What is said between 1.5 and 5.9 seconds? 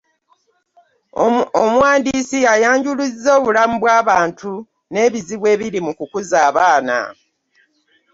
Omuwandiisi ayanjuluza obulamu bw’abantu n’ebizibu ebiri